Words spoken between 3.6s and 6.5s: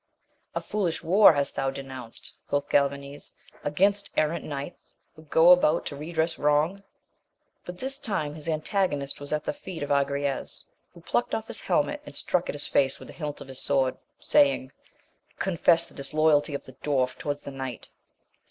against errant knights, who go about to redress